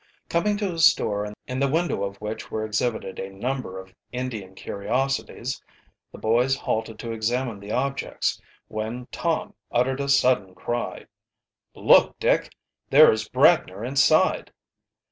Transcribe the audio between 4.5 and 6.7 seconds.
curiosities, the boys